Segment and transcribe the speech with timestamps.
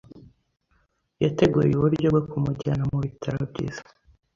[1.23, 3.81] Yateguye uburyo bwo kumujyana mu bitaro byiza.